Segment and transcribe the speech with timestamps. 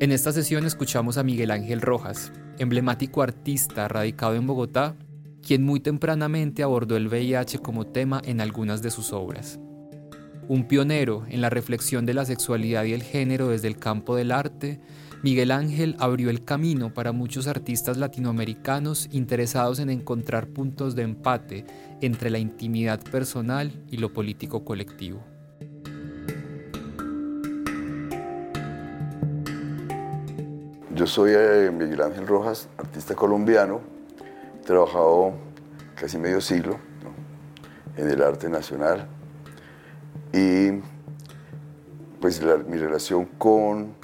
[0.00, 4.96] En esta sesión escuchamos a Miguel Ángel Rojas, emblemático artista radicado en Bogotá,
[5.46, 9.60] quien muy tempranamente abordó el VIH como tema en algunas de sus obras.
[10.48, 14.32] Un pionero en la reflexión de la sexualidad y el género desde el campo del
[14.32, 14.80] arte,
[15.22, 21.66] Miguel Ángel abrió el camino para muchos artistas latinoamericanos interesados en encontrar puntos de empate
[22.00, 25.22] entre la intimidad personal y lo político colectivo.
[31.00, 33.80] Yo soy eh, Miguel Ángel Rojas, artista colombiano,
[34.66, 35.32] trabajado
[35.94, 36.76] casi medio siglo
[37.96, 39.08] en el arte nacional
[40.30, 40.72] y
[42.20, 43.94] pues mi relación con,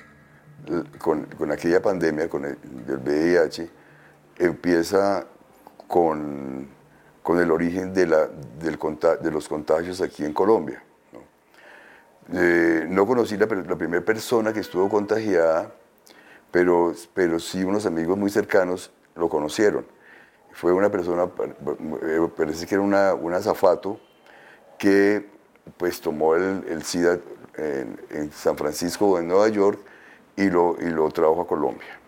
[0.96, 3.68] con, aquella pandemia, con el VIH,
[4.38, 5.26] empieza
[5.86, 6.66] con,
[7.22, 8.26] con el origen de, la,
[8.58, 8.78] del,
[9.20, 10.82] de los contagios aquí en Colombia.
[11.12, 15.70] No, eh, no conocí la, la primera persona que estuvo contagiada,
[16.56, 19.84] pero, pero sí unos amigos muy cercanos lo conocieron.
[20.52, 21.28] Fue una persona,
[22.02, 24.00] eh, parece que era una, un azafato,
[24.78, 25.28] que
[25.76, 27.18] pues tomó el, el SIDA
[27.58, 29.80] en, San Francisco o en Nueva York
[30.34, 32.00] y lo, y lo trajo a Colombia.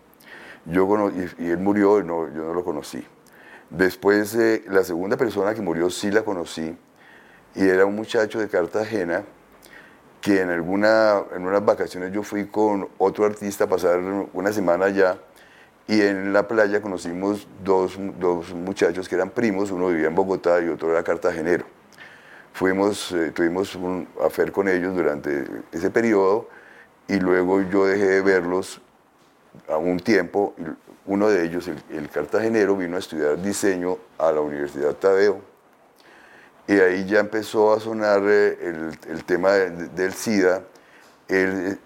[0.64, 3.06] Yo y, y, él murió, no, yo no lo conocí.
[3.68, 6.74] Después, eh, la segunda persona que murió sí la conocí
[7.54, 9.24] y era un muchacho de Cartagena
[10.20, 14.00] que en, alguna, en unas vacaciones yo fui con otro artista a pasar
[14.32, 15.18] una semana allá
[15.86, 20.60] y en la playa conocimos dos, dos muchachos que eran primos, uno vivía en Bogotá
[20.60, 21.64] y otro era cartagenero.
[22.52, 26.48] Fuimos, eh, tuvimos un afer con ellos durante ese periodo
[27.06, 28.80] y luego yo dejé de verlos
[29.68, 30.54] a un tiempo.
[31.06, 35.40] Uno de ellos, el, el cartagenero, vino a estudiar diseño a la Universidad Tadeo
[36.68, 40.62] y ahí ya empezó a sonar eh, el, tema del SIDA.
[41.26, 41.78] Él,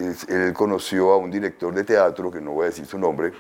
[0.54, 3.32] conoció a un director de teatro, que no voy a decir su nombre,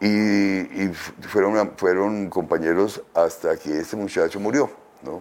[0.00, 0.88] y,
[1.28, 4.70] fueron, fueron compañeros hasta que ese muchacho murió.
[5.02, 5.20] ¿no?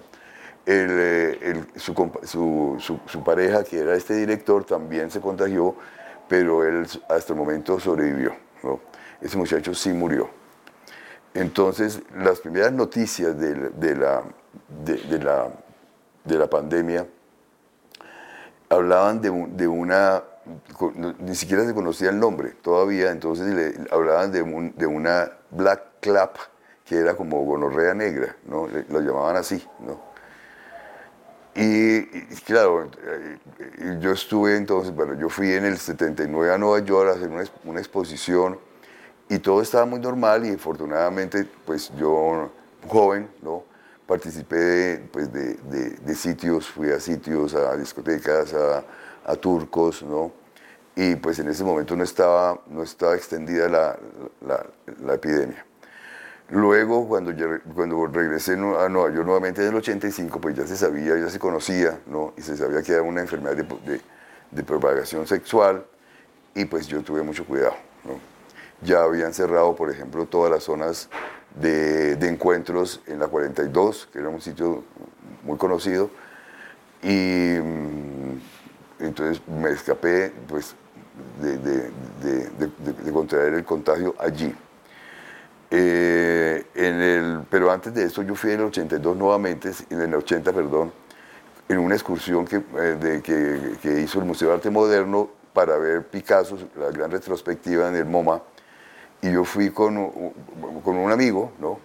[0.68, 5.76] Eh, su, pareja, que era este director, también se contagió,
[6.28, 8.36] pero él hasta el momento sobrevivió.
[8.62, 8.80] ¿no?
[9.20, 10.30] Ese muchacho sí murió.
[11.36, 14.24] Entonces, las primeras noticias de la
[14.70, 15.50] de, la,
[16.24, 17.08] de la pandemia,
[18.70, 20.24] hablaban de, de, una,
[21.20, 24.44] ni siquiera se conocía el nombre todavía, entonces le, hablaban de,
[24.76, 26.38] de, una black clap,
[26.86, 28.68] que era como gonorrea negra, ¿no?
[28.90, 29.66] lo llamaban así.
[29.80, 30.00] ¿no?
[31.56, 32.04] Y,
[32.46, 33.38] claro, eh,
[34.02, 37.44] yo estuve entonces, bueno, yo fui en el 79 a Nueva York a hacer una,
[37.64, 38.60] una exposición
[39.30, 42.52] y todo estaba muy normal y afortunadamente, pues yo,
[42.88, 43.64] joven, ¿no?
[44.06, 48.84] participé pues, de, de, sitios, fui a sitios, a discotecas, a,
[49.26, 50.32] a, turcos, ¿no?
[50.96, 53.98] Y pues en ese momento no estaba, no estaba extendida la,
[55.04, 55.66] la, epidemia.
[56.50, 57.34] Luego, cuando,
[57.74, 61.40] cuando regresé a Nueva York nuevamente en el 85, pues ya se sabía, ya se
[61.40, 62.34] conocía, ¿no?
[62.38, 64.02] Y se sabía que era una enfermedad de,
[64.52, 65.86] de propagación sexual
[66.54, 67.76] y pues yo tuve mucho cuidado,
[68.06, 68.35] ¿no?
[68.82, 71.10] Ya habían cerrado, por ejemplo, todas las zonas
[71.60, 74.84] de, encuentros en la 42, que era un sitio
[75.44, 76.10] muy conocido,
[77.02, 78.40] y mm,
[79.00, 80.76] entonces me escapé pues,
[81.42, 84.54] de, contraer el contagio allí.
[85.72, 90.14] Eh, en el, pero antes de eso yo fui en el 82 nuevamente, en el
[90.14, 90.92] 80, perdón,
[91.68, 96.06] en una excursión que, eh, que, que, hizo el Museo de Arte Moderno para ver
[96.06, 98.42] Picasso, la gran retrospectiva en el MoMA,
[99.26, 100.12] y yo fui con,
[100.84, 101.80] con un amigo, ¿no?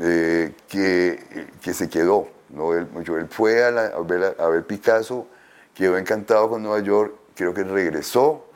[0.00, 2.72] Eh, que, que, se quedó, ¿no?
[2.72, 3.70] Él, él fue a,
[4.00, 5.26] ver, a, ver, Picasso,
[5.74, 8.46] quedó encantado con Nueva York, creo que regresó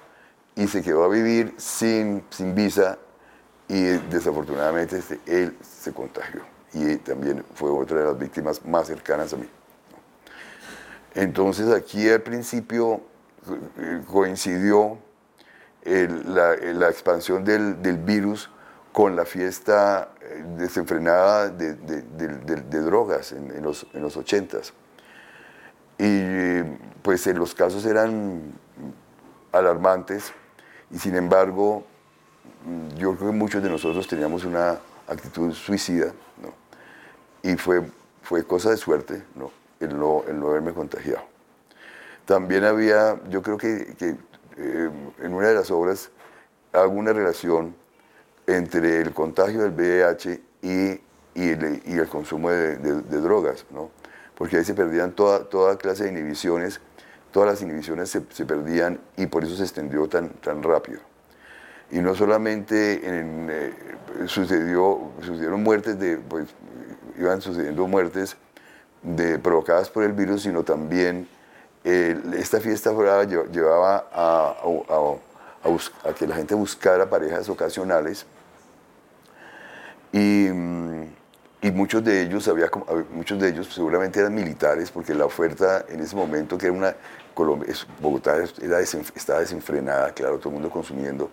[0.57, 2.97] y se quedó a vivir sin, sin visa
[3.69, 6.41] y desafortunadamente este, él se contagió
[6.73, 9.49] y también fue otra de las víctimas más cercanas a mí.
[11.15, 13.03] Entonces aquí al principio
[13.77, 14.01] eh,
[15.83, 18.51] coincidió la, expansión del, virus
[18.93, 21.75] con la fiesta eh, desenfrenada de,
[22.83, 24.73] drogas en, los, en los 80s.
[25.99, 26.63] Y
[27.03, 28.53] pues los casos eran
[29.53, 30.33] alarmantes
[30.91, 31.85] y sin embargo
[32.97, 34.79] yo creo que muchos de nosotros teníamos una
[35.09, 36.13] actitud suicida,
[36.43, 36.55] ¿no?
[37.43, 37.83] Y fue,
[38.23, 39.51] fue cosa de suerte, ¿no?
[39.81, 41.23] El, no, el no haberme contagiado.
[42.27, 44.17] También había, yo creo que, que
[44.57, 46.11] eh, en una de las obras,
[46.73, 47.75] alguna relación
[48.47, 51.01] entre el contagio del VIH y,
[51.35, 53.91] el, consumo de, drogas, ¿no?
[54.37, 56.81] Porque ahí se perdían toda, toda clase de inhibiciones,
[57.31, 61.01] todas las inhibiciones se, perdían y por eso se extendió tan, tan rápido
[61.91, 63.73] y no solamente en, eh,
[64.27, 66.49] sucedió, sucedieron muertes de, pues,
[67.19, 68.37] iban sucediendo muertes
[69.03, 71.27] de, provocadas por el virus, sino también
[71.85, 74.55] eh, esta fiesta llevaba a,
[76.19, 78.27] que la gente buscara parejas ocasionales
[80.13, 82.71] y, y muchos de ellos había
[83.13, 86.95] muchos de ellos seguramente eran militares porque la oferta en ese momento que era una
[88.01, 91.31] Bogotá estaba desenfrenada, claro, todo el mundo consumiendo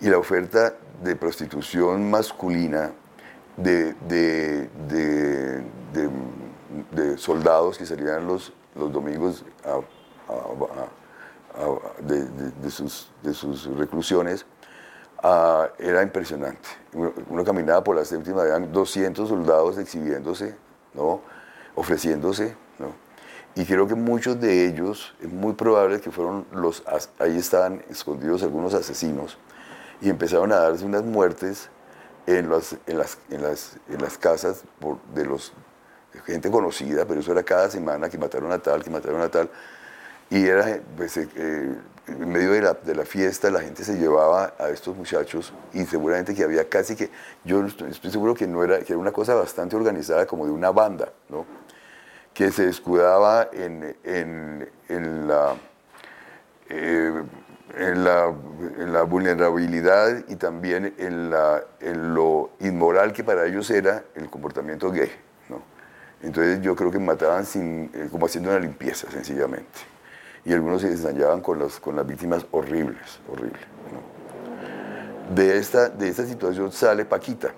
[0.00, 0.74] y la oferta
[1.04, 2.90] de prostitución masculina
[3.56, 3.94] de,
[6.90, 9.44] de soldados que salían los, los domingos
[12.00, 14.46] de, sus, reclusiones
[15.78, 16.68] era impresionante.
[16.92, 20.56] Uno, uno, caminaba por la séptima, habían 200 soldados exhibiéndose,
[20.94, 21.20] ¿no?
[21.74, 22.56] ofreciéndose.
[22.78, 22.92] ¿no?
[23.54, 26.82] Y creo que muchos de ellos, es muy probable que fueron los,
[27.18, 29.38] ahí estaban escondidos algunos asesinos,
[30.00, 31.68] y empezaron a darse unas muertes
[32.26, 35.52] en, los, en, las, en, las, en las casas por, de los
[36.24, 39.50] gente conocida, pero eso era cada semana que mataron a tal, que mataron a tal.
[40.30, 41.28] Y era, pues, eh,
[42.06, 46.44] en medio de la, fiesta, la gente se llevaba a estos muchachos y seguramente que
[46.44, 47.10] había casi que,
[47.44, 50.70] yo estoy seguro que no era, que era una cosa bastante organizada como de una
[50.70, 51.46] banda, ¿no?
[52.34, 53.96] Que se escudaba en
[55.28, 55.56] la...
[56.68, 57.22] Eh,
[57.76, 58.34] en la,
[58.78, 64.28] en la, vulnerabilidad y también en, la, en, lo inmoral que para ellos era el
[64.28, 65.10] comportamiento gay.
[66.22, 69.80] Entonces yo creo que mataban eh, como haciendo una limpieza sencillamente.
[70.44, 73.60] Y algunos se ensañaban con, las víctimas horribles, horribles.
[75.34, 77.52] De, esta, de esta situación sale Paquita,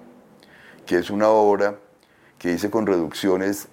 [0.85, 1.77] que es una obra
[2.39, 3.69] que hice con reducciones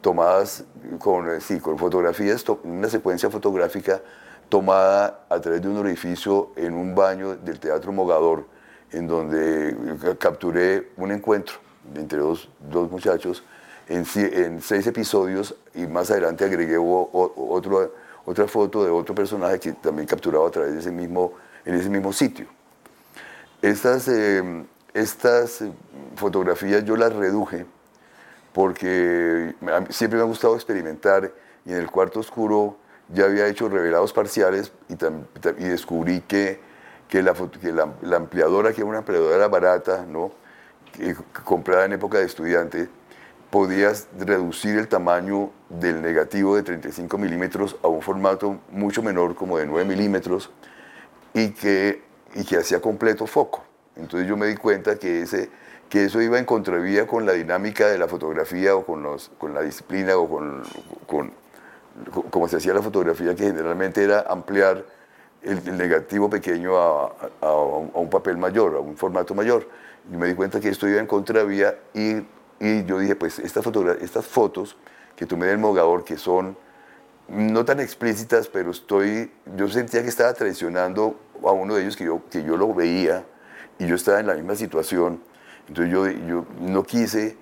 [0.00, 0.64] tomadas
[0.98, 4.00] con, sí, con fotografías, una secuencia fotográfica
[4.48, 8.46] tomada a través de un orificio en un baño del Teatro Mogador,
[8.92, 9.76] en donde
[10.18, 11.56] capturé un encuentro
[11.94, 13.42] entre dos, dos muchachos
[13.88, 17.92] en, seis episodios y más adelante agregué otro,
[18.24, 21.32] otra foto de otro personaje que también capturaba a través de ese mismo,
[21.64, 22.46] en ese mismo sitio.
[23.62, 25.64] Estas, eh, estas
[26.16, 27.66] fotografías yo las reduje
[28.52, 29.54] porque
[29.90, 31.30] siempre me ha gustado experimentar
[31.64, 32.76] y en el cuarto oscuro
[33.12, 36.58] ya había hecho revelados parciales y, y descubrí que,
[37.08, 37.34] que, la,
[38.02, 40.32] la, ampliadora, que era una ampliadora barata, ¿no?
[40.92, 42.88] que, comprada en época de estudiante,
[43.50, 49.58] podías reducir el tamaño del negativo de 35 milímetros a un formato mucho menor, como
[49.58, 50.50] de 9 milímetros,
[51.32, 52.02] y que,
[52.34, 53.62] y que hacía completo foco.
[53.96, 55.50] Entonces yo me di cuenta que, ese,
[55.88, 59.54] que eso iba en contravía con la dinámica de la fotografía o con, los, con
[59.54, 60.62] la disciplina o con,
[61.06, 61.32] con
[62.30, 64.84] como se hacía la fotografía, que generalmente era ampliar
[65.42, 67.06] el, el negativo pequeño a,
[67.40, 69.66] a, a, un papel mayor, a un formato mayor.
[70.12, 72.22] Y me di cuenta que esto iba en contravía y,
[72.60, 73.66] y yo dije, pues estas,
[74.00, 74.76] estas fotos
[75.14, 76.56] que tomé del mogador, que son
[77.28, 82.04] no tan explícitas, pero estoy, yo sentía que estaba traicionando a uno de ellos que
[82.04, 83.24] yo, que yo lo veía
[83.78, 85.20] y yo estaba en la misma situación.
[85.68, 87.36] Entonces yo, yo no quise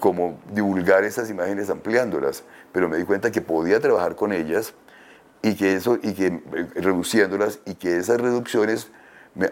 [0.00, 4.74] como divulgar esas imágenes ampliándolas, pero me di cuenta que podía trabajar con ellas
[5.42, 8.90] y que eso, y que eh, reduciéndolas, y que esas reducciones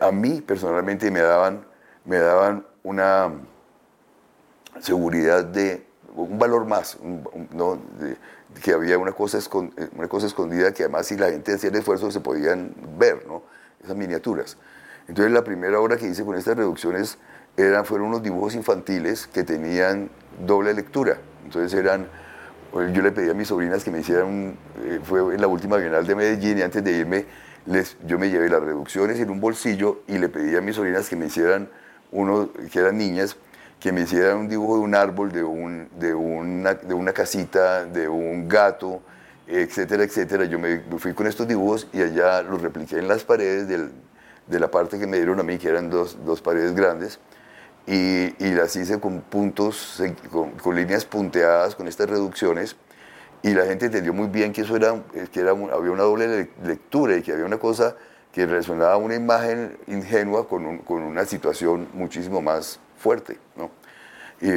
[0.00, 1.64] a mí personalmente me daban,
[2.04, 3.30] me daban una
[4.80, 5.84] seguridad de
[6.14, 6.98] un valor más,
[7.52, 7.80] ¿no?
[7.98, 8.16] de,
[8.62, 11.76] que había una cosa, eh, una cosa escondida que además si la gente hacía el
[11.76, 13.42] esfuerzo se podían ver, ¿no?
[13.82, 14.56] esas miniaturas.
[15.08, 17.18] Entonces la primera obra que hice con estas reducciones
[17.56, 20.10] eran, fueron unos dibujos infantiles que tenían
[20.46, 21.18] doble lectura.
[21.44, 22.08] Entonces eran,
[22.72, 26.06] yo le pedí a mis sobrinas que me hicieran, eh, fue en la última Bienal
[26.06, 27.26] de Medellín y antes de irme,
[27.66, 31.08] les, yo me llevé las reducciones en un bolsillo y le pedí a mis sobrinas
[31.08, 31.68] que me hicieran,
[32.12, 33.36] uno, que eran niñas,
[33.80, 37.84] que me hicieran un dibujo de un árbol, de, un, de, una, de una casita,
[37.86, 39.00] de un gato,
[39.48, 40.44] etcétera, etcétera.
[40.44, 44.70] Yo me fui con estos dibujos y allá los repliqué en las paredes de la
[44.70, 47.18] parte que me dieron a mí, que eran dos, dos paredes grandes
[47.86, 52.76] y, las hice con puntos, con, líneas punteadas, con estas reducciones,
[53.42, 57.22] y la gente entendió muy bien que eso era, que había una doble lectura y
[57.22, 57.96] que había una cosa
[58.32, 63.38] que relacionaba una imagen ingenua con, con una situación muchísimo más fuerte.
[63.56, 63.70] ¿no?
[64.40, 64.48] Y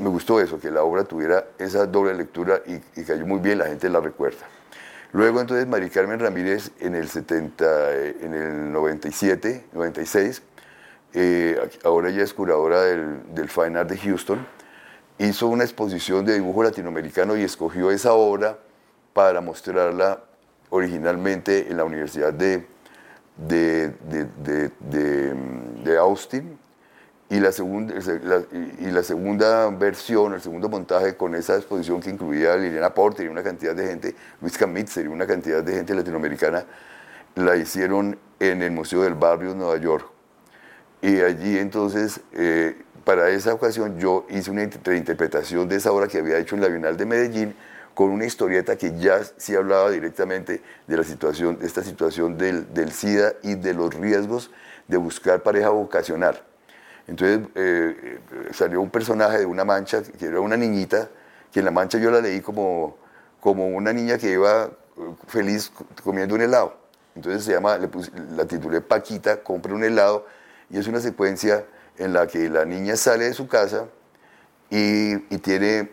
[0.00, 3.58] me gustó eso, que la obra tuviera esa doble lectura y, y cayó muy bien,
[3.58, 4.46] la gente la recuerda.
[5.12, 10.42] Luego entonces Mari Carmen Ramírez en el, 70, eh, en el 97, 96,
[11.14, 14.46] eh, ahora ella es curadora del, del Fine Art de Houston,
[15.18, 18.58] hizo una exposición de dibujo latinoamericano y escogió esa obra
[19.14, 20.22] para mostrarla
[20.70, 22.66] originalmente en la Universidad de,
[23.36, 24.70] de, de,
[25.82, 26.58] de Austin
[27.30, 27.94] y la, segunda,
[28.80, 33.26] y la segunda versión, el segundo montaje con esa exposición que incluía a Liliana Porter
[33.26, 36.64] y una cantidad de gente, Luis Camitzer y una cantidad de gente latinoamericana,
[37.34, 40.06] la hicieron en el Museo del Barrio Nueva York.
[41.02, 46.18] Y allí entonces, eh, para esa ocasión, yo hice una interpretación de esa obra que
[46.18, 47.54] había hecho en la Bienal de Medellín
[47.92, 52.72] con una historieta que ya sí hablaba directamente de la situación, de esta situación del,
[52.72, 54.50] del SIDA y de los riesgos
[54.86, 56.42] de buscar pareja vocacional
[57.08, 61.08] entonces eh, eh, salió un personaje de una mancha, que era una niñita,
[61.50, 62.98] que en la mancha yo la leí como,
[63.40, 64.70] como una niña que iba eh,
[65.26, 65.72] feliz
[66.04, 66.76] comiendo un helado.
[67.16, 67.78] Entonces se llama,
[68.36, 70.26] la titulé Paquita, compra un helado,
[70.68, 71.64] y es una secuencia
[71.96, 73.86] en la que la niña sale de su casa
[74.70, 75.90] y, tiene,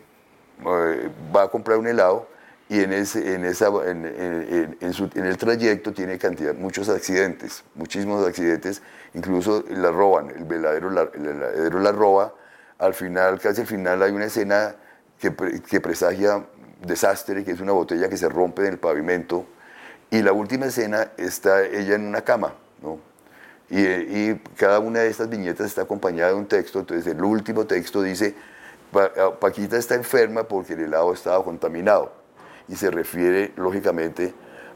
[0.64, 2.28] va a comprar un helado
[2.68, 8.82] y en, ese, en, esa, en, en, el trayecto tiene cantidad, muchos accidentes, muchísimos accidentes,
[9.14, 12.34] incluso la roban, el veladero la, el la roba,
[12.78, 14.74] al final, casi al final hay una escena
[15.20, 16.44] que, que presagia
[16.84, 19.46] desastre, que es una botella que se rompe en el pavimento,
[20.10, 22.98] y la última escena está ella en una cama, ¿no?
[23.70, 27.64] Y, y, cada una de estas viñetas está acompañada de un texto, entonces el último
[27.64, 28.34] texto dice,
[29.40, 32.25] Paquita está enferma porque el helado estaba contaminado
[32.68, 34.34] y se refiere lógicamente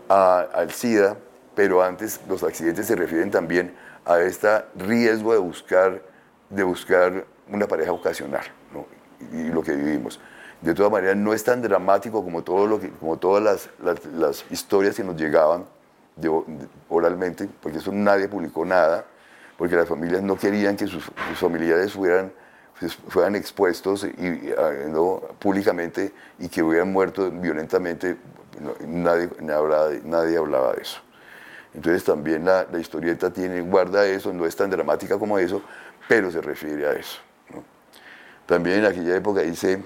[0.08, 1.16] al SIDA,
[1.54, 6.02] pero antes los accidentes se refieren también a este riesgo de buscar,
[6.48, 8.44] de buscar una pareja ocasional
[9.32, 10.20] y lo que vivimos.
[10.60, 13.42] De todas maneras, no es tan dramático como, todo lo como todas
[13.82, 15.64] las, las, historias que nos llegaban
[16.88, 19.04] oralmente, porque eso nadie publicó nada,
[19.56, 21.04] porque las familias no querían que sus
[21.34, 22.32] familiares fueran
[22.88, 24.52] fueran expuestos y,
[25.38, 28.16] públicamente y que hubieran muerto violentamente,
[28.86, 31.00] nadie, nadie, hablaba de eso.
[31.74, 35.62] Entonces también la, historieta tiene, guarda eso, no es tan dramática como eso,
[36.08, 37.18] pero se refiere a eso.
[38.46, 39.82] También en aquella época hice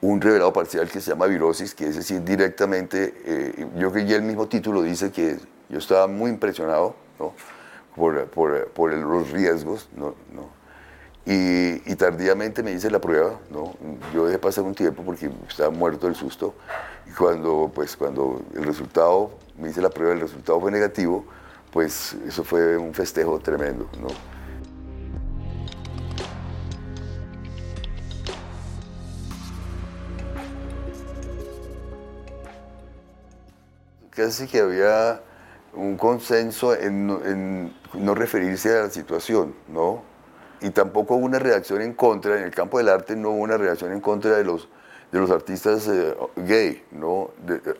[0.00, 4.22] un revelado parcial que se llama Virosis, que es decir, directamente, eh, yo que el
[4.22, 5.38] mismo título dice que
[5.70, 6.94] yo estaba muy impresionado
[7.96, 10.14] por, por, por los riesgos, ¿no?
[11.26, 13.74] Y, tardíamente me hice la prueba, ¿no?
[14.12, 16.54] Yo dejé pasar un tiempo porque estaba muerto del susto.
[17.06, 21.24] Y cuando, pues, cuando el resultado, me hice la prueba, el resultado fue negativo,
[21.72, 24.08] pues eso fue un festejo tremendo, ¿no?
[34.10, 35.22] Casi que había
[35.72, 40.13] un consenso en, en no referirse a la situación, ¿no?
[40.60, 43.56] Y tampoco hubo una reacción en contra, en el campo del arte no hubo una
[43.56, 44.68] reacción en contra de los,
[45.12, 47.30] de los artistas eh, gay, ¿no?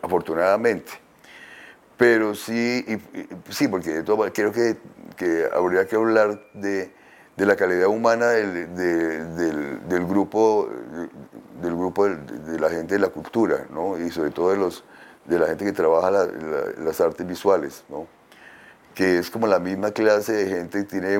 [0.01, 0.91] afortunadamente.
[1.97, 2.85] Pero sí,
[3.49, 4.03] sí, porque
[4.33, 4.77] creo que,
[5.15, 6.91] que, habría que hablar de,
[7.37, 10.69] de la calidad humana del, del, grupo,
[11.61, 13.97] del grupo de, la gente de la cultura, ¿no?
[13.97, 14.83] y sobre todo de, los,
[15.25, 18.07] de la gente que trabaja las artes visuales, ¿no?
[18.93, 21.17] que es como la misma clase de gente que tiene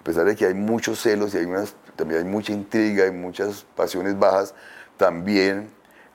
[0.00, 1.46] a pesar de que hay muchos celos y hay
[1.94, 4.54] también hay mucha intriga y muchas pasiones bajas,
[4.96, 5.70] también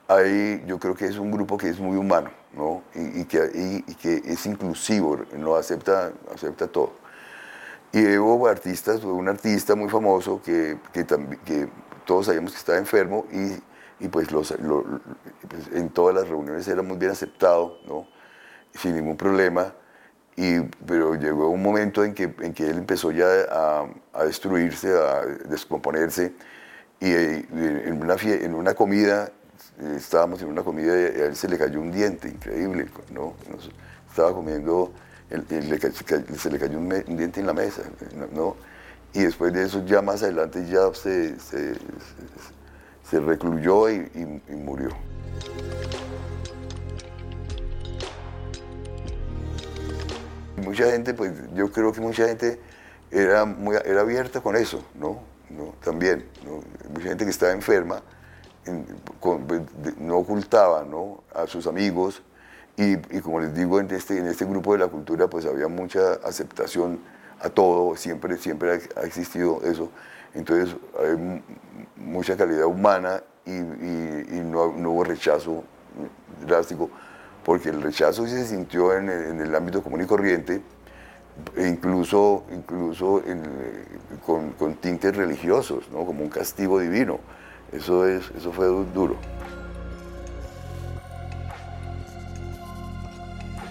[0.08, 2.82] hay, yo creo que es un grupo que es muy humano, ¿no?
[2.94, 6.94] Y, que, que, es inclusivo, no acepta, acepta todo.
[7.92, 10.78] Y hubo artistas, un artista muy famoso que,
[12.04, 14.52] todos sabíamos que estaba enfermo y, y pues, pues
[15.72, 18.08] en todas las reuniones era muy bien aceptado, ¿no?
[18.74, 19.72] sin ningún problema
[20.86, 26.34] pero llegó un momento en que, en que él empezó ya a, destruirse, a descomponerse,
[27.00, 29.30] y, en, una en una comida,
[29.96, 33.34] estábamos en una comida y a él se le cayó un diente, increíble, ¿no?
[34.08, 34.92] Estaba comiendo,
[35.30, 37.82] se le cayó un, diente en la mesa,
[38.32, 38.56] ¿no?
[39.12, 44.90] Y después de eso, ya más adelante, ya se, se, recluyó y murió.
[50.66, 52.60] Mucha gente, pues yo creo que mucha gente
[53.10, 55.20] era, muy, era abierta con eso, ¿no?
[55.48, 55.74] ¿no?
[55.82, 56.26] También,
[56.92, 58.02] mucha gente que estaba enferma
[59.20, 59.62] pues,
[59.98, 61.22] no ocultaba ¿no?
[61.32, 62.20] a sus amigos
[62.76, 66.14] Y, como les digo, en este, en este grupo de la cultura pues había mucha
[66.24, 66.98] aceptación
[67.40, 69.90] a todo, siempre, siempre ha, existido eso.
[70.34, 71.42] Entonces hay
[71.96, 75.64] mucha calidad humana y, no, no, hubo rechazo
[76.46, 76.90] drástico,
[77.46, 80.60] porque el rechazo se sintió en el, ámbito común y corriente,
[81.54, 83.22] e incluso, incluso
[84.26, 86.04] con, con, tintes religiosos, ¿no?
[86.04, 87.20] como un castigo divino.
[87.70, 89.16] Eso, es, eso fue duro.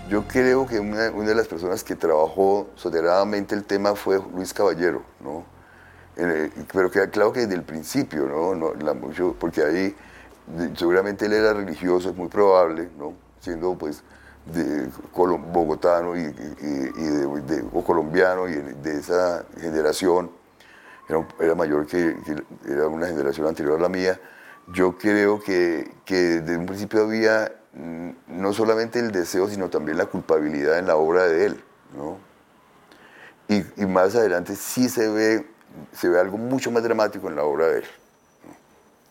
[0.10, 5.04] Yo creo que una, de las personas que trabajó soteradamente el tema fue Luis Caballero,
[5.20, 5.44] ¿no?
[6.72, 9.34] pero queda claro que desde el principio, ¿no?
[9.38, 9.96] porque ahí
[10.78, 13.25] seguramente él era religioso, es muy probable, ¿no?
[13.40, 14.04] Siendo pues
[14.46, 14.90] de
[15.52, 20.32] bogotano y, de, o colombiano y de esa generación,
[21.10, 22.16] era, era mayor que,
[22.68, 24.20] era una generación anterior a la mía,
[24.74, 27.52] yo creo que, que desde un principio había
[28.28, 31.64] no solamente el deseo, sino también la culpabilidad en la obra de él.
[31.96, 32.18] ¿no?
[33.48, 35.48] Y, y, más adelante sí se ve,
[35.92, 37.86] se ve algo mucho más dramático en la obra de él.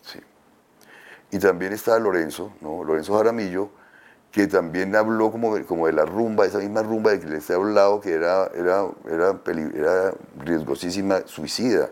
[0.01, 0.19] Sí.
[1.31, 2.83] Y también está Lorenzo, ¿no?
[2.83, 3.69] Lorenzo Jaramillo,
[4.35, 7.53] que también habló como, como de la rumba, esa misma rumba de que les he
[7.53, 9.39] hablado, que era, era, era,
[9.73, 11.89] era riesgosísima, suicida.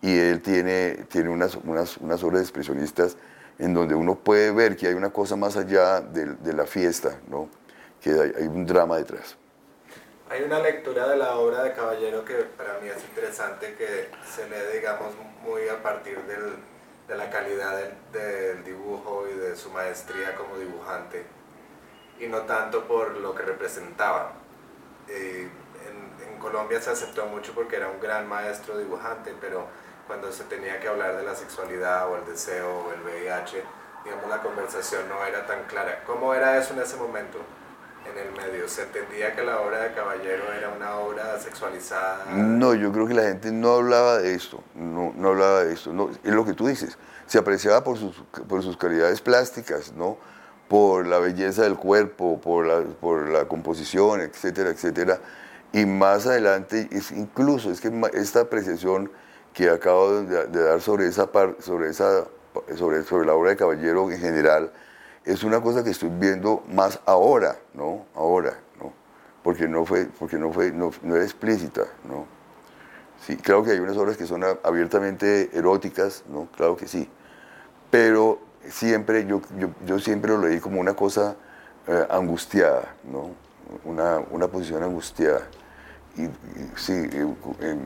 [0.00, 3.16] Y él tiene, tiene unas, unas, unas obras expresionistas
[3.58, 7.18] en donde uno puede ver que hay una cosa más allá de, de la fiesta,
[7.28, 7.48] ¿no?
[8.00, 9.36] que hay, un drama detrás.
[10.30, 14.48] Hay una lectura de la obra de Caballero que para mí es interesante, que se
[14.48, 15.08] lee, digamos,
[15.42, 16.54] muy a partir del,
[17.08, 17.76] de la calidad
[18.12, 21.39] del dibujo y de su maestría como dibujante
[22.20, 24.32] y no tanto por lo que representaba.
[25.08, 25.48] Eh,
[25.86, 29.66] en, en, Colombia se aceptó mucho porque era un gran maestro dibujante, pero
[30.06, 33.62] cuando se tenía que hablar de la sexualidad o el deseo o el VIH,
[34.04, 36.02] digamos, la conversación no era tan clara.
[36.06, 37.38] ¿Cómo era eso en ese momento?
[38.06, 38.68] en el medio?
[38.68, 42.24] ¿Se entendía que la obra de Caballero era una obra sexualizada?
[42.32, 45.92] No, yo creo que la gente no hablaba de esto, no, no hablaba de esto.
[45.92, 48.16] No, es lo que tú dices, se apreciaba por sus,
[48.48, 50.18] por sus calidades plásticas, ¿no?
[50.70, 55.18] Por la belleza del cuerpo, por la, por la composición, etcétera, etcétera.
[55.72, 59.10] Y más adelante, es, incluso es que esta apreciación
[59.52, 61.28] que acabo de, dar sobre esa,
[61.58, 62.24] sobre, esa
[62.76, 64.70] sobre, sobre la obra de Caballero en general,
[65.24, 68.06] es una cosa que estoy viendo más ahora, ¿no?
[68.14, 68.92] Ahora, ¿no?
[69.42, 72.26] Porque no fue, porque no fue, no, no era explícita, ¿no?
[73.26, 76.46] Sí, claro que hay unas obras que son abiertamente eróticas, ¿no?
[76.56, 77.10] Claro que sí.
[77.90, 79.42] Pero siempre, yo,
[79.86, 81.36] yo, siempre lo leí como una cosa
[81.86, 83.30] eh, angustiada, ¿no?
[83.84, 85.42] Una, una, posición angustiada.
[86.16, 86.28] Y,
[86.76, 86.92] sí,
[87.60, 87.82] en,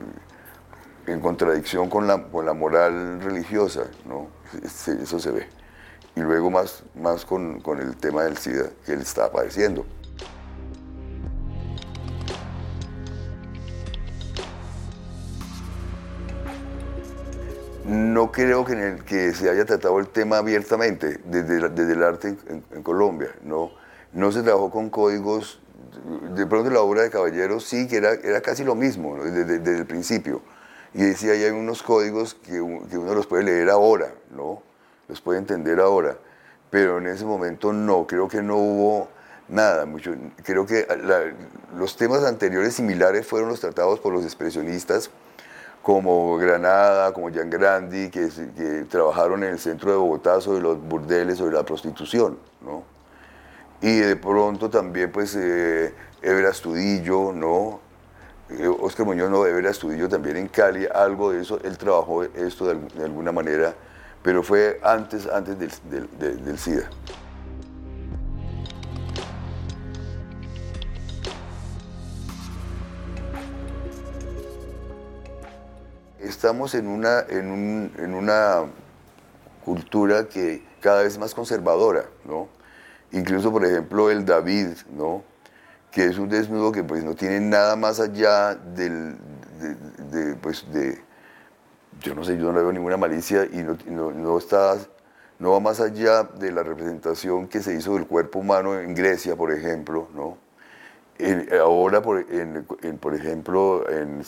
[1.07, 4.29] en, contradicción con la, con la moral religiosa, ¿no?
[4.63, 5.49] Eso se ve.
[6.17, 9.85] Y luego más, más con, con el tema del SIDA que él está padeciendo.
[17.95, 21.57] No creo que, se haya tratado el tema abiertamente desde,
[21.93, 23.31] el arte en, Colombia.
[23.43, 23.73] ¿no?
[24.33, 25.61] se trabajó con códigos,
[26.35, 29.87] de pronto la obra de Caballero sí, que era, casi lo mismo desde, desde, el
[29.87, 30.43] principio.
[30.93, 34.63] Y decía, ahí hay unos códigos que, que, uno los puede leer ahora, ¿no?
[35.09, 36.17] los puede entender ahora.
[36.71, 39.09] Pero en ese momento no, creo que no hubo
[39.49, 39.87] nada.
[39.87, 40.87] Mucho, creo que
[41.77, 45.11] los temas anteriores similares fueron los tratados por los expresionistas
[45.85, 48.31] como Granada, como Jan Grandi, que,
[48.89, 52.85] trabajaron en el centro de Bogotá sobre los burdeles, sobre la prostitución, ¿no?
[53.83, 57.81] Y de pronto también, pues, eh, Ever Astudillo, ¿no?
[58.81, 62.65] Oscar eh, Muñoz, no, Ever Astudillo también en Cali, algo de eso, él trabajó esto
[62.65, 63.75] de, alguna manera,
[64.23, 66.89] pero fue antes, antes del SIDA.
[76.35, 78.65] Estamos en una, en, un, en una
[79.65, 82.49] cultura que cada vez más conservadora, ¿no?
[83.13, 85.23] Incluso, por ejemplo, el David, ¿no?
[85.93, 89.17] Que es un desnudo que pues no tiene nada más allá del,
[90.11, 91.01] de, pues de,
[92.01, 94.77] yo no sé, yo no veo ninguna malicia y no, no, no, está,
[95.39, 99.37] no va más allá de la representación que se hizo del cuerpo humano en Grecia,
[99.37, 100.44] por ejemplo, ¿no?
[101.61, 102.25] Ahora, por,
[103.01, 104.25] por ejemplo, en,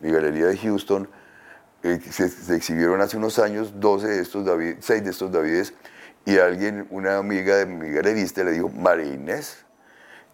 [0.00, 1.08] mi galería de Houston,
[1.82, 5.74] eh, se, exhibieron hace unos años 12 de estos David, 6 de estos Davides,
[6.24, 9.40] y alguien, una amiga de mi galerista, le dijo, María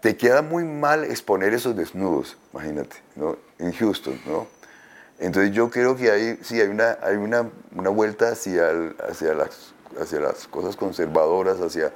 [0.00, 3.36] te queda muy mal exponer esos desnudos, imagínate, ¿no?
[3.58, 4.46] en Houston, ¿no?
[5.18, 8.68] Entonces yo creo que hay, sí, hay una, hay una, una vuelta hacia,
[9.08, 11.92] hacia, las, hacia las cosas conservadoras, hacia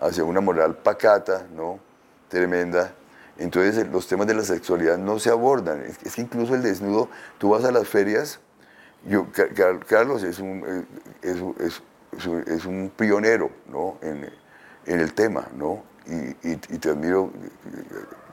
[0.00, 1.78] hacia una moral pacata, ¿no?
[2.34, 2.92] Tremenda.
[3.38, 5.82] Entonces los temas de la sexualidad no se abordan.
[5.82, 8.40] Es, que incluso el desnudo, tú vas a las ferias,
[9.08, 9.28] yo,
[9.86, 10.84] Carlos es un,
[11.22, 11.80] es,
[12.46, 13.98] es, un pionero ¿no?
[14.02, 14.28] en,
[14.86, 15.84] en, el tema, ¿no?
[16.06, 17.30] Y, te admiro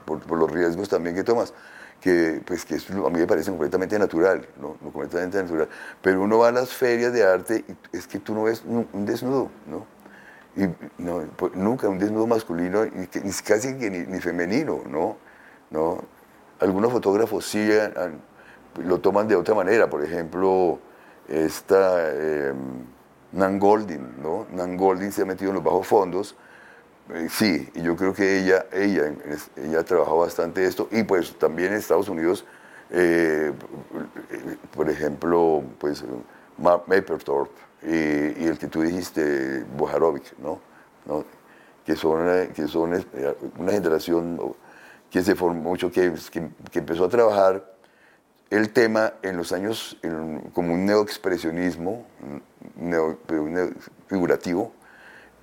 [0.06, 1.54] por, por, los riesgos también que tomas,
[2.00, 4.48] que, pues, que a mí me parece completamente natural,
[4.94, 5.70] completamente natural.
[6.02, 9.06] Pero uno va a las ferias de arte y es que tú no ves un
[9.06, 10.01] desnudo, ¿no?
[10.56, 13.08] Y no, pues, nunca un desnudo masculino, ni,
[13.46, 15.18] casi ni, ni, femenino, ¿no?
[15.70, 16.04] ¿no?
[16.60, 17.70] Algunos fotógrafos sí
[18.84, 20.80] lo toman de otra manera, por ejemplo,
[21.28, 22.54] esta eh,
[23.32, 24.48] Nan Goldin, ¿no?
[24.52, 26.36] Nan Goldin se ha metido en los bajos fondos,
[27.14, 29.14] eh, sí, y yo creo que ella, ella,
[29.56, 32.46] ella ha trabajado bastante esto, y pues también en Estados Unidos,
[32.90, 33.54] eh,
[34.76, 36.04] por ejemplo, pues
[36.58, 36.84] Mark
[37.84, 40.60] Y, el que tú dijiste, Bojarovic, ¿no?
[41.06, 41.26] ¿no?
[41.86, 44.40] Que, son, eh, que son eh, una generación
[45.10, 47.74] que se formó mucho, que, que, empezó a trabajar
[48.50, 49.98] el tema en los años
[50.54, 52.06] como un neoexpresionismo
[52.76, 53.18] neo,
[54.08, 54.74] figurativo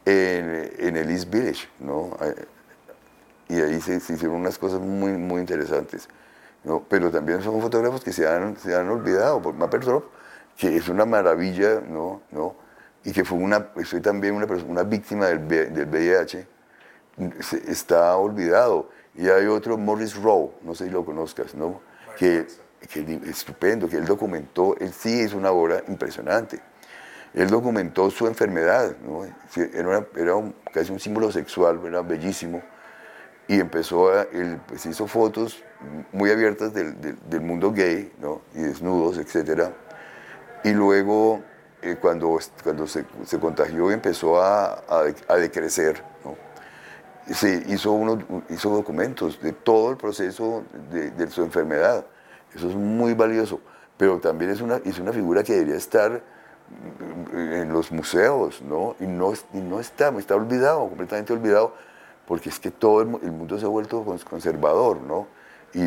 [0.04, 2.16] en, en, el East Village, ¿no?
[3.48, 6.08] Y ahí se, hicieron unas cosas muy, muy interesantes.
[6.64, 6.84] ¿no?
[6.88, 9.40] Pero también son fotógrafos que se han, se han olvidado.
[9.40, 10.08] Por Mapplethorpe
[10.58, 12.20] que es una maravilla, ¿no?
[12.32, 12.56] ¿no?
[13.04, 16.46] Y que fue una, soy también una, una víctima del, del VIH,
[17.68, 18.90] está olvidado.
[19.14, 21.80] Y hay otro, Morris Rowe, no sé si lo conozcas, ¿no?
[22.18, 22.46] Que,
[22.90, 26.60] que estupendo, que él documentó, él sí es una obra impresionante.
[27.34, 29.24] Él documentó su enfermedad, ¿no?
[29.54, 32.62] Era, era casi un símbolo sexual, era bellísimo.
[33.46, 35.62] Y empezó, a, él pues hizo fotos
[36.12, 38.42] muy abiertas del, del, del mundo gay, ¿no?
[38.54, 39.72] Y desnudos, etcétera
[40.64, 41.42] y luego,
[41.82, 46.02] eh, cuando, cuando se, se, contagió, empezó a, a, decrecer.
[46.24, 46.36] ¿no?
[47.32, 48.18] Se hizo, uno,
[48.48, 52.04] hizo documentos de todo el proceso de, de, su enfermedad.
[52.54, 53.60] Eso es muy valioso.
[53.96, 56.22] Pero también es una, es una figura que debería estar
[57.32, 58.94] en los museos, ¿no?
[59.00, 61.74] Y no, y no está, está olvidado, completamente olvidado,
[62.26, 65.26] porque es que todo el, el mundo se ha vuelto conservador, ¿no?
[65.72, 65.86] Y,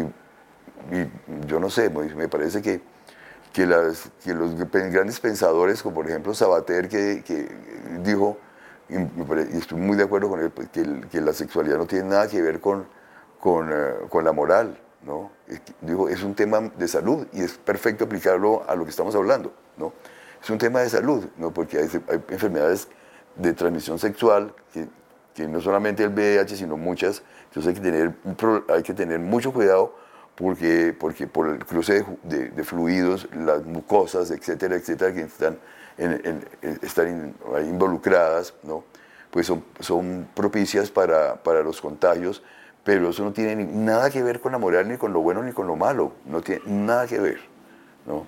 [0.96, 1.08] y
[1.46, 2.82] yo no sé, me parece que
[3.54, 7.50] que, las, que los grandes pensadores, como por ejemplo Sabater, que, que
[8.04, 8.38] dijo,
[8.90, 12.28] y, estoy muy de acuerdo con él, pues, que, que, la sexualidad no tiene nada
[12.28, 12.86] que ver con,
[13.40, 15.32] con, eh, con la moral, ¿no?
[15.82, 19.54] Dijo, es un tema de salud y es perfecto aplicarlo a lo que estamos hablando,
[19.78, 19.94] ¿no?
[20.42, 21.54] Es un tema de salud, ¿no?
[21.54, 22.88] Porque hay, hay enfermedades
[23.36, 24.88] de transmisión sexual que,
[25.34, 28.14] que, no solamente el VIH, sino muchas, entonces hay que tener,
[28.70, 29.96] hay que tener mucho cuidado
[30.36, 35.58] porque, porque por el cruce de, fluidos, las mucosas, etcétera, etcétera, que están,
[36.82, 37.36] están
[37.68, 38.84] involucradas, ¿no?
[39.30, 42.44] pues son, son propicias para, para, los contagios,
[42.84, 45.54] pero eso no tiene nada que ver con la moral, ni con lo bueno, ni
[45.54, 47.40] con lo malo, no tiene nada que ver,
[48.06, 48.26] ¿no?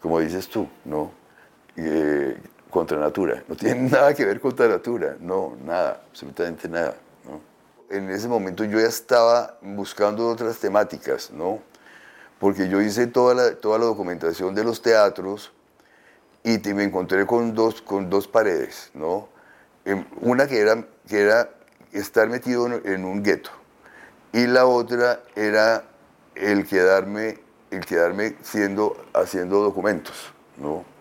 [0.00, 1.12] Como dices tú, ¿no?
[1.76, 2.36] Eh,
[2.70, 6.94] contra natura, no tiene nada que ver contra natura, no, nada, absolutamente nada
[7.92, 11.60] en ese momento yo ya estaba buscando otras temáticas, ¿no?
[12.40, 15.52] Porque yo hice toda la, toda la documentación de los teatros
[16.42, 19.28] y me encontré con dos, con dos paredes, ¿no?
[20.20, 21.50] Una que era, que era
[21.92, 23.50] estar metido en un gueto
[24.32, 25.84] y la otra era
[26.34, 27.38] el quedarme,
[27.70, 30.91] el quedarme siendo, haciendo documentos, ¿no?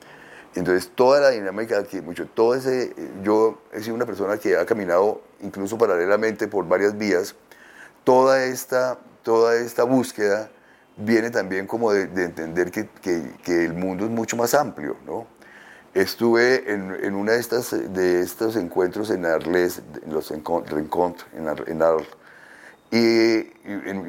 [0.55, 4.65] Entonces, toda la dinámica que mucho, todo ese, yo he sido una persona que ha
[4.65, 7.35] caminado incluso paralelamente por varias vías,
[8.03, 10.49] toda esta, toda esta búsqueda
[10.97, 15.25] viene también como de, entender que, que, el mundo es mucho más amplio, ¿no?
[15.93, 21.47] Estuve en, en una de, estas, de estos encuentros en Arles, en los Rencontres, en,
[21.67, 22.07] en Arles,
[22.91, 23.49] y,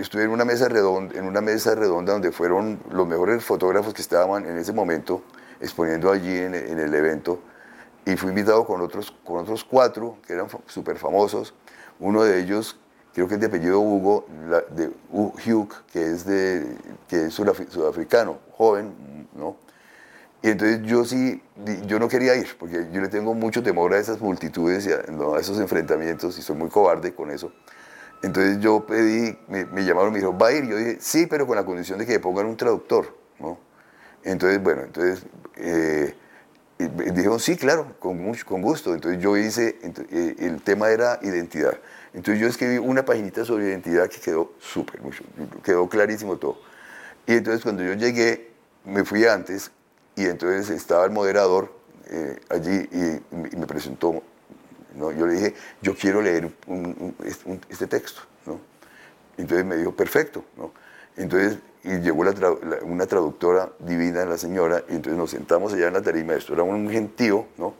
[0.00, 4.02] estuve en una, mesa redonda, en una mesa redonda donde fueron los mejores fotógrafos que
[4.02, 5.22] estaban en ese momento,
[5.62, 7.40] exponiendo allí en, el evento
[8.04, 11.54] y fui invitado con otros, con otros cuatro que eran súper famosos.
[12.00, 12.78] Uno de ellos,
[13.14, 14.26] creo que es de apellido Hugo,
[14.70, 16.76] de Hugh, que es, de,
[17.08, 18.92] que es sudafricano, joven,
[19.34, 19.56] ¿no?
[20.42, 21.40] Y entonces yo sí,
[21.86, 25.38] yo no quería ir, porque yo le tengo mucho temor a esas multitudes y a,
[25.38, 27.52] esos enfrentamientos, y soy muy cobarde con eso.
[28.24, 30.66] Entonces yo pedí, me, llamaron, me dijeron, ¿va a ir?
[30.66, 33.58] Yo dije, sí, pero con la condición de que pongan un traductor, ¿no?
[34.24, 35.24] Entonces, bueno, entonces
[35.56, 36.14] eh,
[36.78, 38.94] dijeron, sí, claro, con, mucho, con gusto.
[38.94, 39.78] Entonces yo hice,
[40.10, 41.78] eh, el tema era identidad.
[42.14, 45.00] Entonces yo escribí una paginita sobre identidad que quedó súper,
[45.62, 46.58] quedó clarísimo todo.
[47.26, 48.50] Y entonces cuando yo llegué,
[48.84, 49.70] me fui antes
[50.16, 51.72] y entonces estaba el moderador
[52.10, 54.22] eh, allí y, me presentó
[54.94, 55.10] ¿no?
[55.12, 56.50] Yo le dije, yo quiero leer
[57.70, 58.60] este texto, ¿no?
[59.38, 60.72] Entonces me dijo, perfecto, ¿no?
[61.16, 62.24] Entonces, y llegó
[62.84, 66.62] una traductora divina, la señora, y entonces nos sentamos allá en la tarima, esto era
[66.62, 67.74] un gentío, ¿no?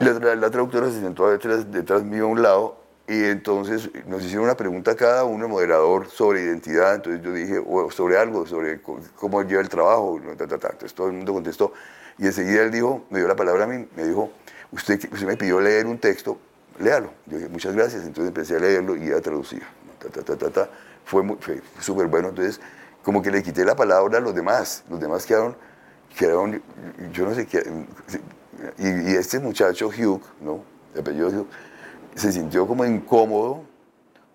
[0.00, 4.92] La, traductora se sentó detrás, mío a un lado y entonces nos hicieron una pregunta
[4.92, 6.94] a cada uno, el moderador, sobre identidad.
[6.94, 10.18] Entonces yo dije, o sobre algo, sobre cómo lleva el trabajo.
[10.26, 11.74] Entonces todo el mundo contestó.
[12.16, 14.30] Y enseguida él dijo, me dio la palabra a mí, me dijo,
[14.72, 16.38] usted, me pidió leer un texto,
[16.78, 17.10] léalo.
[17.26, 18.04] Yo dije, muchas gracias.
[18.04, 19.62] Entonces empecé a leerlo y a traducir.
[21.10, 22.28] Fue, fue súper bueno.
[22.28, 22.60] Entonces,
[23.02, 24.84] como que le quité la palabra a los demás.
[24.88, 25.56] Los demás quedaron,
[26.16, 26.62] quedaron
[27.12, 27.64] yo no sé qué.
[28.78, 30.62] Y, este muchacho, Hugh, ¿no?
[30.94, 31.46] El apellido Hugh,
[32.14, 33.62] se sintió como incómodo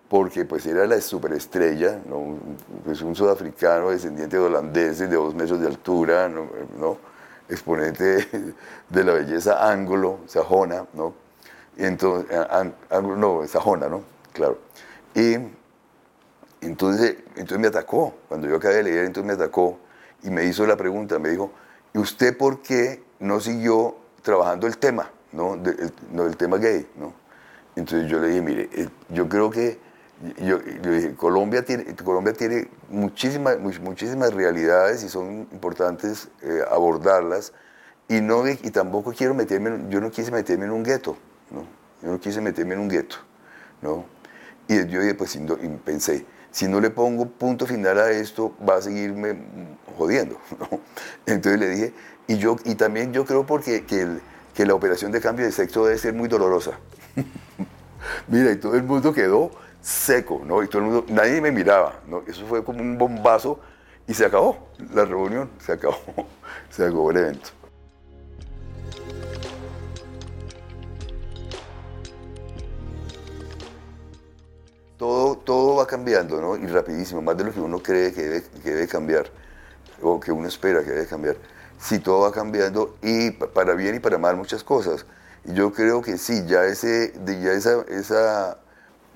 [0.09, 2.37] porque pues era la superestrella, ¿no?
[2.83, 6.97] pues un sudafricano descendiente de holandeses de dos metros de altura, ¿no?
[7.49, 8.27] exponente
[8.89, 11.13] de la belleza ángulo, sajona, ¿no?
[11.77, 12.29] entonces,
[12.89, 14.03] ángulo, no, sajona, ¿no?
[14.33, 14.59] Claro.
[15.13, 15.37] Y
[16.65, 19.79] entonces, entonces me atacó, cuando yo acabé de leer, entonces me atacó
[20.23, 21.51] y me hizo la pregunta, me dijo,
[21.93, 25.55] ¿y usted por qué no siguió trabajando el tema, ¿no?
[26.11, 27.13] no, el tema gay, ¿no?
[27.75, 29.79] Entonces yo le dije, mire, eh, yo creo que,
[30.37, 37.53] yo, dije, Colombia tiene, Colombia tiene muchísimas, muchísimas realidades y son importantes eh, abordarlas
[38.07, 41.17] y, no, y tampoco quiero meterme, yo no quise meterme en un gueto,
[41.51, 41.65] ¿no?
[42.01, 43.17] Yo no quise meterme en un gueto,
[43.81, 44.05] ¿no?
[44.67, 45.39] Y yo dije, pues, y
[45.83, 46.25] pensé,
[46.55, 49.37] si no le pongo punto final a esto, va a seguirme
[49.97, 50.39] jodiendo.
[51.25, 51.93] Entonces le dije,
[52.27, 54.07] y, yo, y también yo creo porque que,
[54.53, 56.79] que la operación de cambio de sexo debe ser muy dolorosa.
[58.29, 60.63] Mira, y todo el mundo quedó seco, ¿no?
[60.63, 62.23] Y todo el mundo, nadie me miraba, ¿no?
[62.25, 63.59] Eso fue como un bombazo
[64.07, 65.97] y se acabó la reunión, se acabó,
[66.69, 67.49] se acabó el evento.
[74.97, 76.55] Todo, todo va cambiando, ¿no?
[76.55, 79.29] Y rapidísimo, más de lo que uno cree que debe, cambiar,
[80.01, 81.35] o que uno espera que debe cambiar.
[81.79, 85.05] Sí, todo va cambiando y para bien y para mal muchas cosas
[85.53, 88.57] yo creo que sí, ya ese, ya esa, esa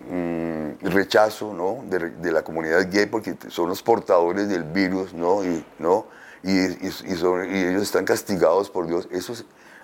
[0.08, 1.84] mm, rechazo ¿no?
[1.90, 5.44] de, la comunidad gay, porque son los portadores del virus, ¿no?
[5.44, 6.06] Y, ¿no?
[6.44, 9.34] Y, y, y, ellos están castigados por Dios, eso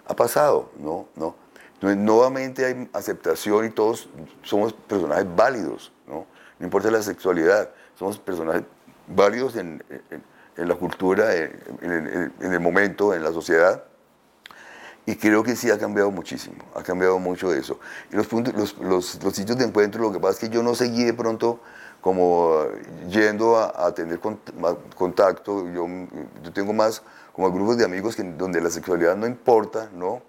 [0.08, 1.08] ha pasado, ¿no?
[1.16, 1.36] ¿no?
[1.76, 4.10] Entonces, nuevamente hay aceptación y todos
[4.44, 6.26] somos personajes válidos, ¿no?
[6.58, 8.64] No importa la sexualidad, somos personajes
[9.08, 9.84] válidos en,
[10.56, 13.84] la cultura, en, el momento, en la sociedad.
[15.06, 17.80] Y creo que sí ha cambiado muchísimo, ha cambiado mucho eso.
[18.12, 20.74] Y los, puntos, los, los, sitios de encuentro, lo que pasa es que yo no
[20.74, 21.60] seguí de pronto
[22.02, 22.66] como
[23.10, 24.20] yendo a, tener
[24.96, 25.88] contacto, yo,
[26.44, 27.02] yo, tengo más
[27.34, 30.22] como grupos de amigos que, donde la sexualidad no importa, ¿no?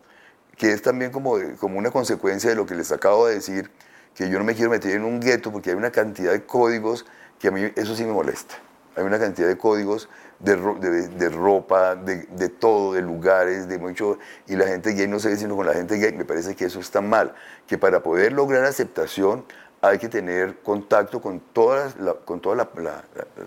[0.57, 3.71] Que es también como, como una consecuencia de lo que les acabo de decir,
[4.15, 7.05] que yo no me quiero meter en un gueto porque hay una cantidad de códigos
[7.39, 8.55] que a mí eso sí me molesta.
[8.97, 14.57] Hay una cantidad de códigos de, de, ropa, de, todo, de lugares, de mucho, y
[14.57, 16.81] la gente gay no se ve sino con la gente gay, me parece que eso
[16.81, 17.35] está mal,
[17.67, 19.45] que para poder lograr aceptación
[19.81, 22.67] hay que tener contacto con todas, con todos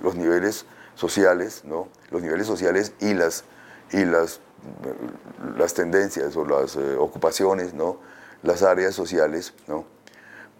[0.01, 1.87] los niveles sociales, ¿no?
[2.11, 3.43] los niveles sociales y las,
[3.91, 4.41] y las,
[5.57, 7.99] las tendencias o las eh, ocupaciones, ¿no?
[8.43, 9.85] las áreas sociales, ¿no?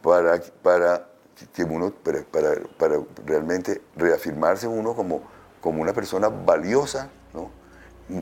[0.01, 1.07] para, para
[1.53, 5.23] que uno, para, para, para realmente reafirmarse uno como
[5.61, 7.51] como una persona valiosa, ¿no?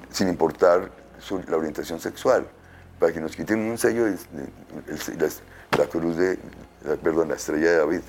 [0.09, 0.91] sin importar
[1.47, 2.47] la orientación sexual,
[2.99, 4.17] para que nos quiten un sello de,
[5.77, 6.39] la, cruz de,
[7.03, 8.01] perdón, la estrella de David.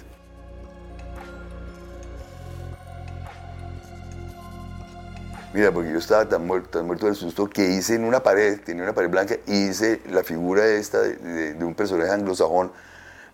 [5.54, 8.60] Mira, porque yo estaba tan muerto, tan muerto del susto que hice en una pared,
[8.60, 12.70] tenía una pared blanca, y hice la figura esta de, de un personaje anglosajón,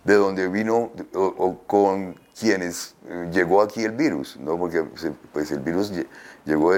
[0.05, 4.57] de donde vino o, con quienes eh, llegó aquí el virus, ¿no?
[4.57, 4.83] porque
[5.33, 5.91] pues, el virus
[6.45, 6.73] llegó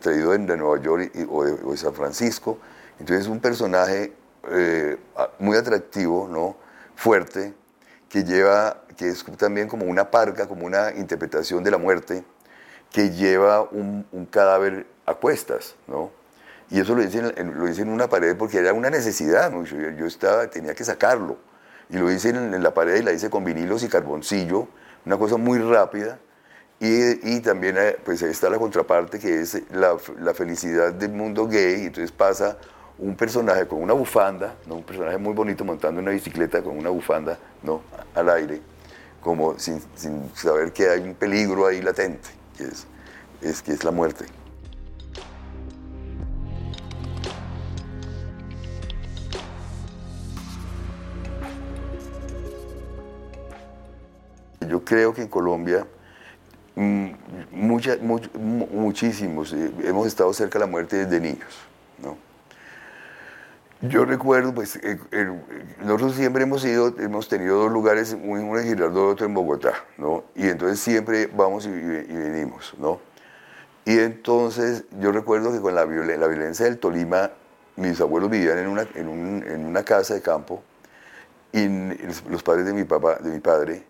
[0.00, 2.58] traído de, Nueva York o, de, San Francisco,
[2.98, 4.12] entonces es un personaje
[4.50, 4.98] eh,
[5.38, 6.56] muy atractivo, ¿no?
[6.96, 7.54] fuerte,
[8.08, 12.24] que lleva, que es también como una parca, como una interpretación de la muerte,
[12.96, 16.10] que lleva un, cadáver a cuestas, ¿no?
[16.70, 19.64] Y eso lo hice, en, lo hice en una pared porque era una necesidad, ¿no?
[19.64, 21.36] yo, estaba, tenía que sacarlo
[21.90, 24.66] y lo hice en, la pared y la hice con vinilos y carboncillo,
[25.04, 26.18] una cosa muy rápida.
[26.80, 31.12] Y, y también eh, pues ahí está la contraparte que es la, la, felicidad del
[31.12, 32.56] mundo gay, entonces pasa
[32.98, 34.76] un personaje con una bufanda, ¿no?
[34.76, 37.82] un personaje muy bonito montando una bicicleta con una bufanda ¿no?
[38.14, 38.62] al aire,
[39.20, 42.86] como sin, sin saber que hay un peligro ahí latente, que es,
[43.42, 44.26] es que es la muerte.
[54.68, 55.86] Yo creo que en Colombia
[56.74, 57.10] mm,
[57.52, 61.54] muchísimos eh, hemos estado cerca de la muerte desde niños.
[62.02, 62.25] ¿no?
[63.82, 64.98] Yo recuerdo, pues, eh,
[65.82, 70.24] nosotros siempre hemos ido, hemos tenido dos lugares, uno en Girardot, otro en Bogotá, ¿no?
[70.34, 73.00] Y entonces siempre vamos y, venimos, ¿no?
[73.84, 77.30] Y entonces yo recuerdo que con la, la violencia del Tolima,
[77.76, 80.62] mis abuelos vivían en una, en, un, en una casa de campo,
[81.52, 81.68] y
[82.28, 83.84] los padres de mi, papá, de mi padre,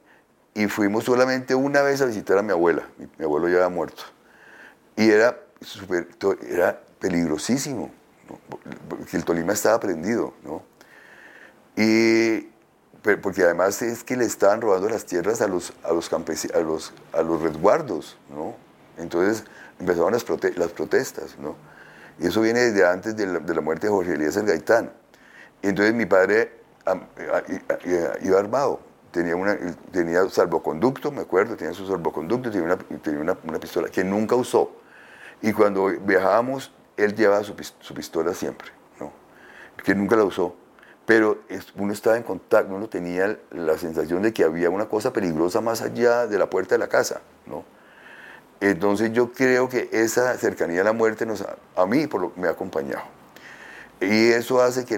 [0.55, 4.03] y fuimos solamente una vez a visitar a mi abuela, mi, abuelo ya había muerto,
[4.97, 6.09] y era, super,
[6.49, 7.91] era peligrosísimo,
[8.89, 10.63] porque el Tolima estaba prendido, ¿no?
[11.77, 12.49] Y
[13.23, 16.93] porque además es que le estaban robando las tierras a los, a los, a los,
[17.13, 18.57] a los resguardos, ¿no?
[18.97, 19.45] Entonces
[19.79, 20.25] empezaron las,
[20.57, 21.55] las protestas, ¿no?
[22.19, 24.91] Y eso viene desde antes de la, muerte de Jorge Elías el Gaitán.
[25.63, 26.53] Y entonces mi padre
[28.23, 29.57] iba armado, tenía, una,
[29.93, 34.35] tenía salvoconducto, me acuerdo, tenía su salvoconducto, tenía, una, tenía una, una pistola que nunca
[34.35, 34.73] usó.
[35.43, 38.69] Y cuando viajábamos él llevaba su, pistola siempre,
[39.01, 39.13] ¿no?
[39.83, 40.57] que nunca la usó,
[41.05, 41.39] pero
[41.77, 45.83] uno estaba en contacto, uno tenía la sensación de que había una cosa peligrosa más
[45.83, 47.21] allá de la puerta de la casa.
[47.47, 47.65] ¿no?
[48.61, 53.03] Entonces yo creo que esa cercanía a la muerte nos, a mí me ha acompañado.
[54.01, 54.97] Y eso hace que,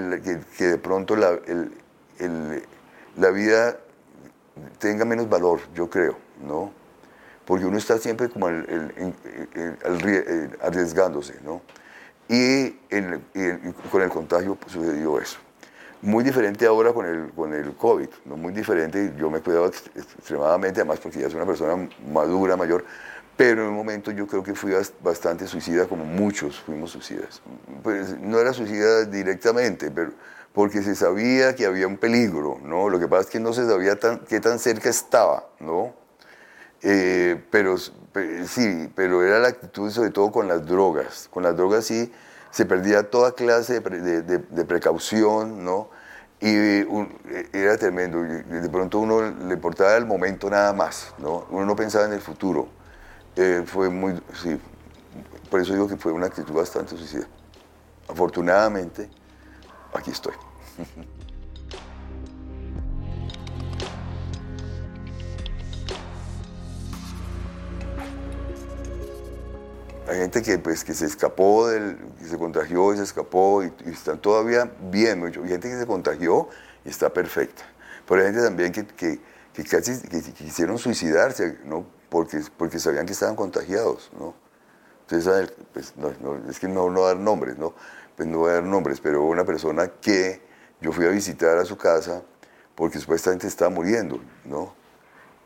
[0.57, 1.39] que, de pronto la,
[3.17, 3.77] la vida
[4.79, 6.73] tenga menos valor, yo creo, ¿no?
[7.45, 8.47] Porque uno está siempre como
[10.63, 11.63] arriesgándose, ¿no?
[12.29, 12.71] Y,
[13.91, 15.39] con el contagio pues, sucedió eso.
[16.01, 18.37] Muy diferente ahora con el, con el COVID, ¿no?
[18.37, 19.15] muy diferente.
[19.19, 22.85] Yo me cuidaba extremadamente, además porque ya soy una persona madura, mayor,
[23.37, 27.41] pero en un momento yo creo que fui bastante suicida, como muchos fuimos suicidas.
[27.83, 30.13] Pues no era suicida directamente, pero
[30.53, 32.89] porque se sabía que había un peligro, ¿no?
[32.89, 35.95] Lo que pasa es que no se sabía tan, qué tan cerca estaba, ¿no?
[36.83, 37.77] Eh, pero,
[38.47, 41.29] sí, pero era la actitud sobre todo con las drogas.
[41.31, 42.13] Con las drogas sí
[42.51, 45.91] se perdía toda clase de, precaución, ¿no?
[46.41, 46.55] Y
[47.53, 48.23] era tremendo.
[48.23, 51.47] De pronto uno le importaba el momento nada más, ¿no?
[51.51, 52.69] Uno no pensaba en el futuro.
[53.37, 54.61] Eh, fue muy, sí,
[55.51, 57.27] por eso digo que fue una actitud bastante suicida.
[58.09, 59.09] Afortunadamente,
[59.95, 60.35] aquí estoy.
[70.09, 73.73] Hay gente que, pues, que se escapó, del, que se contagió y se escapó y,
[73.93, 75.23] están todavía bien.
[75.23, 76.49] Hay gente que se contagió
[76.85, 77.63] y está perfecta.
[78.07, 79.21] Pero hay gente también que, que,
[79.53, 80.01] que casi
[80.33, 81.87] quisieron suicidarse, ¿no?
[82.09, 84.35] Porque, porque sabían que estaban contagiados, ¿no?
[85.03, 86.11] Entonces, pues, no,
[86.49, 87.75] es que no, no dar nombres, ¿no?
[88.17, 90.41] Pues no voy a dar nombres, pero una persona que
[90.81, 92.23] yo fui a visitar a su casa
[92.75, 94.75] porque supuestamente estaba muriendo, ¿no?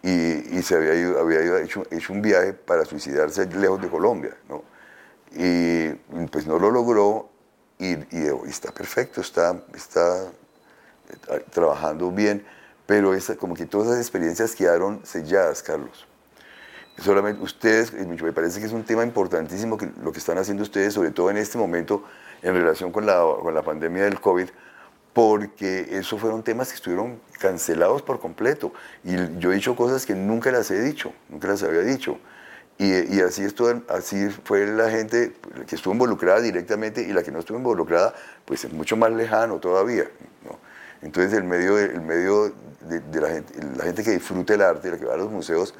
[0.03, 4.65] Y, se había, ido, había hecho, hecho, un viaje para suicidarse lejos de Colombia, ¿no?
[5.31, 5.91] Y
[6.31, 7.31] pues no lo logró
[7.79, 7.97] y,
[8.49, 10.25] está perfecto, está, está
[11.29, 12.45] eh, trabajando bien,
[12.87, 16.07] pero esa, como que todas esas experiencias quedaron selladas, Carlos.
[16.99, 20.93] Solamente ustedes, me parece que es un tema importantísimo que, lo que están haciendo ustedes,
[20.93, 22.05] sobre todo en este momento
[22.43, 24.49] en relación con la, con la pandemia del COVID,
[25.13, 28.73] porque esos fueron temas que estuvieron cancelados por completo.
[29.05, 32.19] Y yo he dicho cosas que nunca las he dicho, nunca las había dicho.
[32.79, 35.35] Y, así, estuvo, así fue la gente
[35.69, 38.13] que estuvo involucrada directamente y la que no estuvo involucrada,
[38.45, 40.11] pues es mucho más lejano todavía.
[41.03, 44.99] Entonces el medio, el medio de, la, gente, la gente que disfruta el arte, la
[44.99, 45.75] que va a los museos,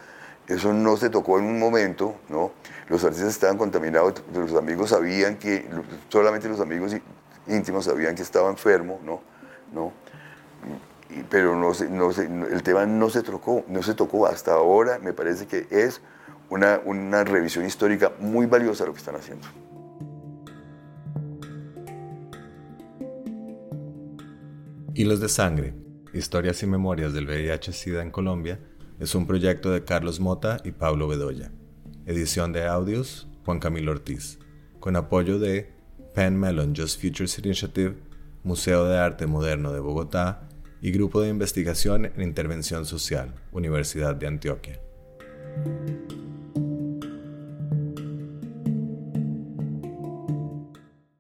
[0.49, 2.53] eso no se tocó en un momento, ¿no?
[2.89, 5.67] Los artistas estaban contaminados, los amigos sabían que,
[6.09, 6.95] solamente los amigos
[7.47, 9.21] íntimos sabían que estaba enfermo, ¿no?
[9.73, 9.93] ¿No?
[11.29, 12.11] pero no, no
[12.47, 16.01] el tema no se, tocó, no se tocó hasta ahora, me parece que es
[16.49, 19.47] una, una revisión histórica muy valiosa lo que están haciendo.
[24.95, 25.75] Hilos de Sangre,
[26.13, 28.61] Historias y Memorias del VIH-Sida en Colombia,
[29.01, 31.51] es un proyecto de Carlos Mota y Pablo Bedoya.
[32.05, 34.39] Edición de audios, Juan Camilo Ortiz,
[34.81, 35.73] con apoyo de
[36.15, 37.95] Penn Mellon Just Futures Initiative,
[38.45, 40.49] Museo de Arte Moderno de Bogotá
[40.81, 44.81] y Grupo de Investigación en Intervención Social, Universidad de Antioquia.